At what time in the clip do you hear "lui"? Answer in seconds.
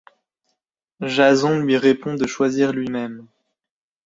1.59-1.77